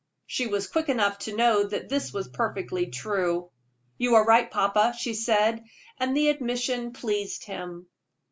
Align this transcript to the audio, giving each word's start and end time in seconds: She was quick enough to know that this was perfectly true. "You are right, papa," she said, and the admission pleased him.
She 0.25 0.47
was 0.47 0.65
quick 0.65 0.89
enough 0.89 1.19
to 1.19 1.35
know 1.37 1.63
that 1.63 1.87
this 1.87 2.11
was 2.11 2.27
perfectly 2.27 2.87
true. 2.87 3.51
"You 3.99 4.15
are 4.15 4.25
right, 4.25 4.49
papa," 4.49 4.95
she 4.97 5.13
said, 5.13 5.63
and 5.99 6.17
the 6.17 6.29
admission 6.31 6.91
pleased 6.91 7.43
him. 7.45 7.85